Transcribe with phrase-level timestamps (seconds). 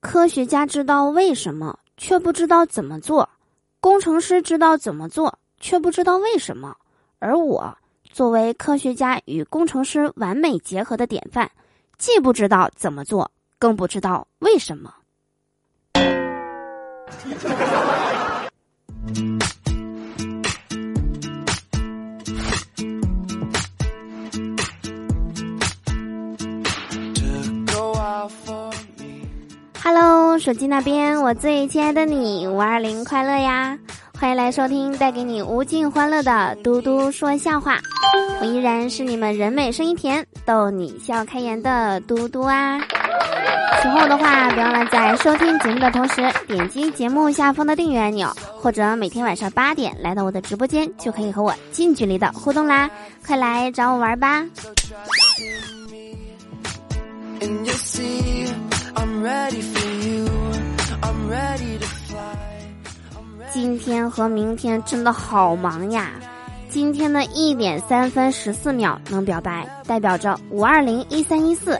[0.00, 3.28] 科学家知道为什么，却不知道怎么做；
[3.80, 6.74] 工程师知道怎么做，却不知道为什么。
[7.18, 7.76] 而我
[8.10, 11.50] 作为科学家与工程师完美结合的典范，
[11.98, 14.94] 既不知道怎么做，更不知道为什么。
[30.40, 33.78] 手机那边，我最亲爱的你，五二零快乐呀！
[34.18, 37.78] 欢迎来收听带给你无尽欢乐的嘟嘟说笑话，
[38.40, 42.78] 我依然是你们人美声音甜、逗你笑开颜的嘟嘟啊！
[43.82, 52.88] 喜欢我的话，别忘了在收听节目的同时点击节目下方的订阅按钮，或者每天晚上八点来到我的直播间，就可以和我近距离的互动啦！
[53.26, 54.46] 快来找我玩吧！
[63.52, 66.12] 今天和明天真的好忙呀！
[66.68, 71.74] 今天的一点三分十四秒能表白，代表着五二零一三一四；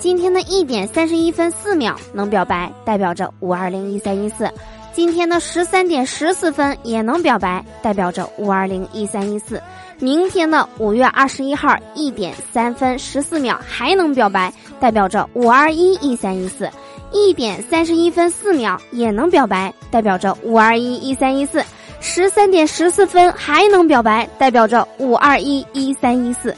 [0.00, 4.46] 今天的一点三十一分四秒能表白，代表着五二零一三一四；
[4.92, 9.56] 今天的十三点十四分也能表白，代表着五二零一三一四；
[9.98, 16.68] 明天的五月二十一号一点三分十四秒还能表白，代表着五二一一三一四。
[17.14, 21.62] 一点三十一分四秒也能表白，代表着五二一一三一四；
[22.00, 26.54] 十三点十四分还能表白，代表着五二一一三一四。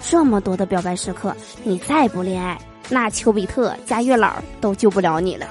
[0.00, 5.46] 这么多的表白时刻，你再不恋爱，那丘比特加月老都救不了你了。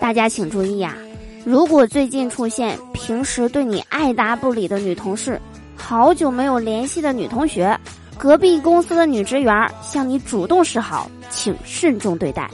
[0.00, 0.96] 大家请注意啊！
[1.44, 5.40] 如果最近出现平时对你爱答不理的女同事，
[5.76, 7.78] 好久没有联系的女同学，
[8.18, 12.48] 隔壁公司的女职员向你主动示好，请慎重对待。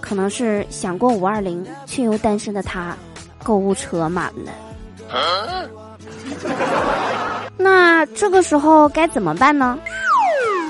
[0.00, 2.94] 可能是想过五二零却又单身的她，
[3.42, 4.52] 购物车满了。
[7.56, 9.78] 那这个时候该怎么办呢？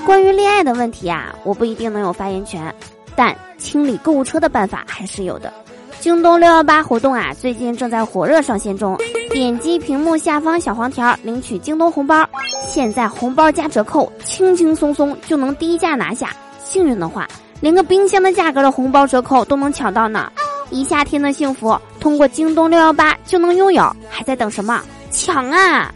[0.05, 2.73] 关于恋爱的问题啊，我不一定能有发言权，
[3.15, 5.51] 但清理购物车的办法还是有的。
[5.99, 8.95] 京东六幺八活动啊，最近正在火热上线中。
[9.31, 12.23] 点击屏幕下方小黄条领取京东红包，
[12.67, 16.29] 现在红包加折扣，轻轻松松就能低价拿下。
[16.63, 17.27] 幸运的话，
[17.59, 20.31] 连个冰箱的价格的红包折扣都能抢到呢。
[20.69, 24.83] 一夏天的幸福，通过京东六幺八就能拥有，还在等什么？
[25.09, 25.91] 抢啊！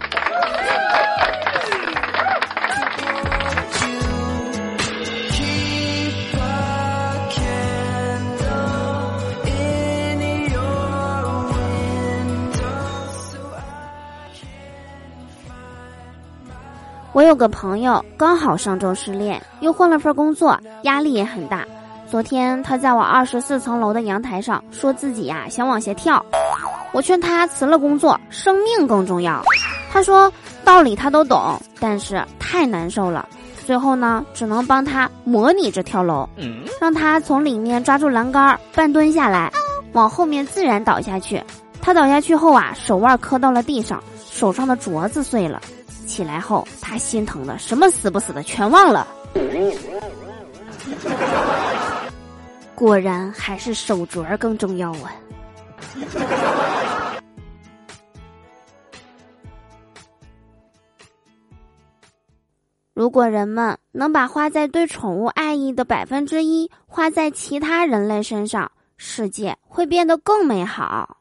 [17.20, 21.66] 我有个朋友刚好上周失恋，又换了份工作，压力也很大。
[22.10, 26.26] 昨天他在我二十四层楼的阳台上说自己呀想往下跳，
[26.94, 29.44] 我劝他辞了工作，生命更重要。
[29.92, 30.32] 他说
[30.64, 33.28] 道理他都懂，但是太难受了。
[33.66, 36.26] 最后呢，只能帮他模拟着跳楼，
[36.80, 39.52] 让他从里面抓住栏杆，半蹲下来，
[39.92, 41.44] 往后面自然倒下去。
[41.82, 45.60] 他倒下去后啊，手腕磕到了地上，手上的镯子碎了。
[46.10, 49.08] 起来后，他心疼的什么死不死的全忘了。
[52.74, 55.14] 果然还是手镯更重要啊！
[62.94, 71.19] 如果人们能把花在对宠物爱意的百分之一花在其他人类身上，世界会变得更美好。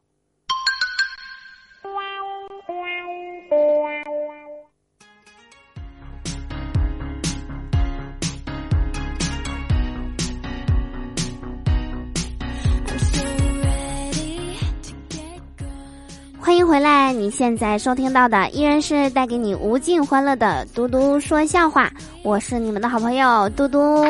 [16.68, 17.14] 回来！
[17.14, 21.90] 你现在收听到的依然是带给你无尽欢乐的嘟嘟说笑话，
[22.22, 24.04] 我是你们的好朋友嘟嘟。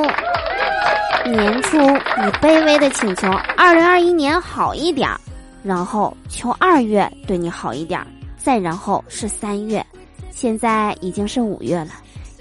[1.24, 5.20] 年初你卑微的请求二零二一年好一点儿，
[5.62, 8.06] 然后求二月对你好一点儿，
[8.36, 9.86] 再然后是三月，
[10.32, 11.92] 现在已经是五月了，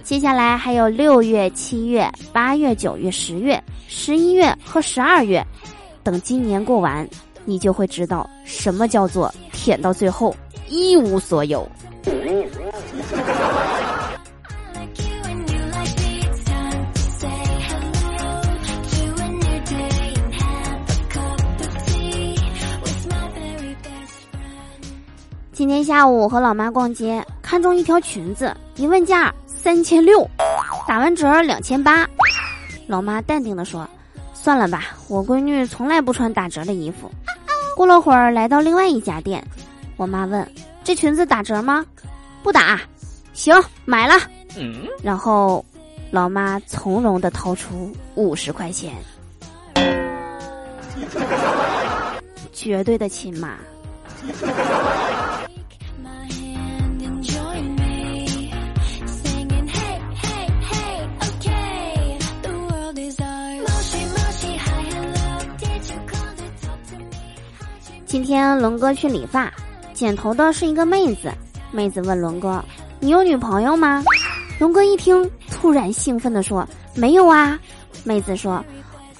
[0.03, 5.45] 接下来还有六月、七月、八月、九月、十月、十一月和十二月，
[6.01, 7.07] 等今年过完。
[7.49, 9.33] 你就会知道什么叫做
[9.67, 10.33] 减到最后
[10.69, 11.69] 一无所有。
[25.51, 30.25] 今天下午我和老妈逛街，看中一条裙子，一问价三千六，
[30.87, 32.07] 打完折两千八。
[32.87, 33.85] 老妈淡定的说
[34.33, 37.11] ：“算了吧，我闺女从来不穿打折的衣服。”
[37.75, 39.45] 过了会儿，来到另外一家店。
[39.97, 40.47] 我妈问
[40.85, 41.85] ：“这裙子打折吗
[42.41, 42.79] ？”“不打。
[43.33, 43.53] ”“行，
[43.83, 44.13] 买了。”
[45.03, 45.63] 然后，
[46.11, 48.93] 老妈从容的掏出五十块钱，
[52.53, 53.57] 绝对的亲妈。
[68.05, 69.53] 今天龙哥去理发，
[69.97, 71.33] 剪头的是一个妹子。
[71.71, 72.63] 妹子问龙哥
[73.01, 74.03] ：“你有女朋友吗？”
[74.59, 77.57] 龙哥一听，突然兴奋地说：“没有啊。”
[78.05, 78.63] 妹子说：“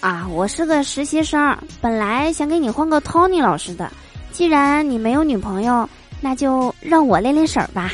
[0.02, 3.92] 啊，我是个实习生，本来想给你换个 Tony 老师的。
[4.32, 5.90] 既然你没有女朋友，
[6.22, 7.92] 那就让我练练手吧。”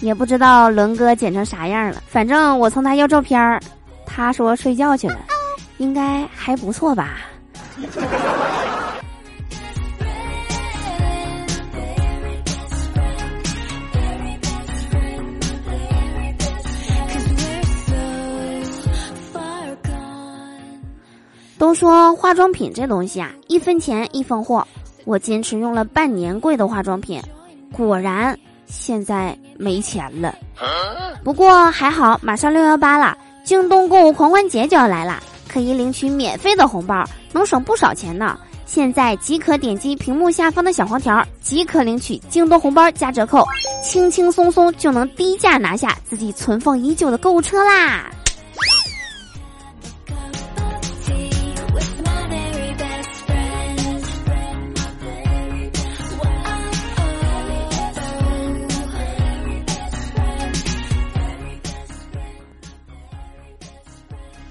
[0.00, 3.60] 也不知道伦哥剪成啥样了，反正我从他要照片儿，
[4.06, 5.18] 他说睡觉去了。
[5.76, 7.18] 应该还不错吧。
[21.60, 24.66] 都说化妆品这东西啊，一分钱一分货。
[25.04, 27.20] 我坚持用了半年贵的化妆品，
[27.70, 28.34] 果然
[28.64, 30.34] 现在没钱了。
[31.22, 33.14] 不过还好，马上六幺八了，
[33.44, 35.22] 京东购物狂欢节就要来了。
[35.46, 38.38] 可以领取免费的红包，能省不少钱呢。
[38.64, 43.44] 现在即可点击屏幕下方的小黄条，即可领取京东红包加折扣，
[43.82, 48.10] 轻轻松松就能低价拿下自己存放已久的购物车啦！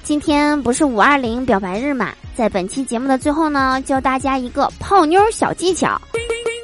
[0.10, 2.12] 今天不是五二零表白日嘛？
[2.34, 6.02] 在本期节目的最后呢，教大家一个泡妞小技巧。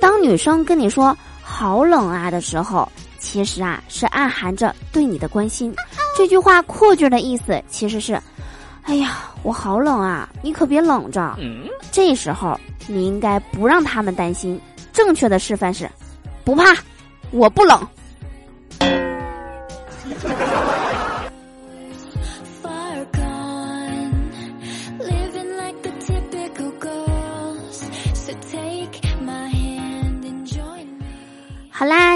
[0.02, 1.16] 当女生跟你说
[1.46, 5.72] “好冷啊”的时候，其实啊是暗含着对你的关心。
[6.18, 8.20] 这句话扩句的意思其实是
[8.82, 11.38] ：“哎呀，我好冷啊，你可别冷着。”
[11.94, 14.60] 这时候你应该不让他们担心。
[14.92, 15.88] 正确的示范是
[16.44, 16.76] ：“不怕，
[17.30, 17.80] 我不冷。”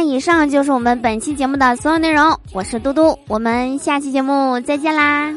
[0.09, 2.35] 以上就是我们本期节目的所有内容。
[2.51, 5.31] 我是嘟嘟，我们下期节目再见啦！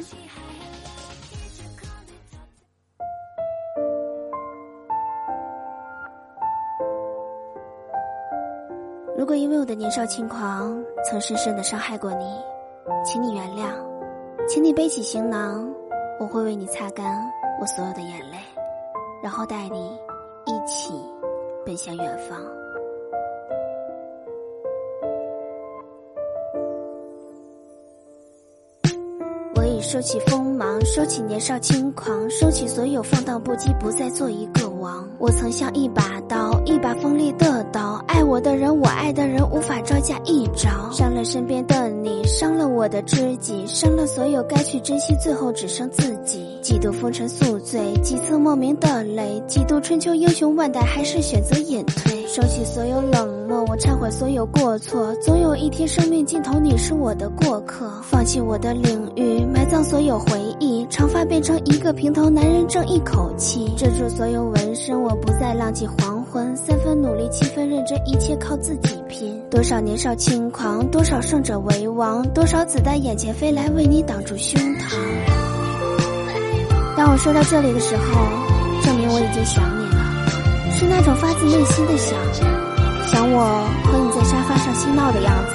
[9.14, 12.24] 如果因为我的年少轻狂曾深深的伤害过你，
[13.04, 13.68] 请你原谅，
[14.48, 15.68] 请你背起行囊，
[16.18, 17.22] 我会为你擦干
[17.60, 18.38] 我所有的眼泪，
[19.22, 19.98] 然后带你
[20.46, 20.94] 一起
[21.66, 22.61] 奔向远方。
[29.82, 35.06] 收起锋芒，收起年少轻狂，收起所有放荡不羁，不再做一个王。
[35.18, 40.70] 我曾像一把刀，一把锋利的刀，爱我的人，我爱的人，无法招架一招。
[40.92, 46.46] 伤了身边的你，伤了我的知己，伤了所有该去珍惜，最后只剩自己。
[46.62, 52.24] 几度风尘宿醉，几次莫名的泪，几度春秋英雄万代，还是选择隐退。
[52.28, 55.14] 收起所有冷我忏悔所有过错。
[55.16, 57.90] 总有一天，生命尽头，你是我的过客。
[58.02, 60.86] 放弃我的领域，埋葬所有回忆。
[60.88, 63.72] 长发变成一个平头，男人争一口气。
[63.76, 66.56] 遮住所有纹身，我不再浪迹黄昏。
[66.56, 69.40] 三分努力，七分认真，一切靠自己拼。
[69.50, 74.96] 多少年少轻狂，多少胜者为王，多少子弹眼前飞来，为你挡住胸膛。
[76.96, 78.02] 当我说到这里的时候，
[78.82, 82.16] 证明我已经想你了，是那种发自内心的想，
[83.12, 83.44] 想我
[83.84, 85.52] 和你在沙发上嬉闹的样子，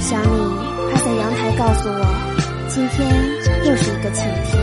[0.00, 0.26] 想你
[0.90, 2.04] 趴在阳台告诉我，
[2.66, 3.08] 今天
[3.64, 4.60] 又是一个晴天。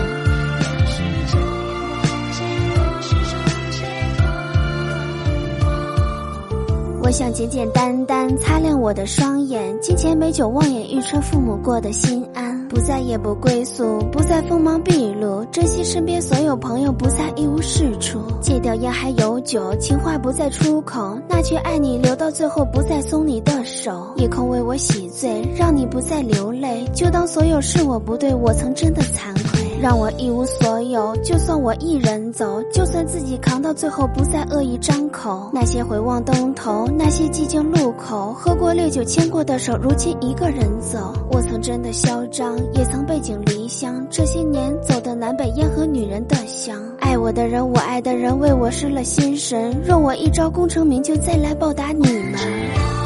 [7.01, 12.52] 我想简简单单擦亮我的双眼，金钱美酒望眼欲穿，父母过得心安。
[12.73, 18.19] 不再夜不归宿，不再锋芒毕露，珍惜身边所有朋友，不再一无是处。
[18.41, 24.11] 戒掉烟还有酒，情话不再出口，那句爱你留到最后，不再松你的手。
[24.17, 29.52] 夜空为我洗罪，让你不再流泪，就当所有是我不对，我曾真的残酷。
[29.83, 31.13] 让我一无所有。
[31.17, 35.49] 就算我一人走，就算自己扛到最后不再恶意张口。
[35.51, 41.13] 那些回望灯头，那些寂静路口，喝过烈酒牵过的手，如今一个人走。
[41.29, 44.07] 我曾真的嚣张，也曾背井离乡。
[44.09, 46.81] 这些年走的南北烟和女人的香。
[47.01, 49.75] 爱我的人，我爱的人，为我失了心神。
[49.85, 53.02] 若我一朝功成名就，再来报答你们。